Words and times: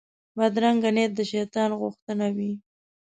بدرنګه 0.37 0.89
نیت 0.95 1.11
د 1.15 1.19
شیطان 1.31 1.69
غوښتنه 1.79 2.27
وي 2.35 2.51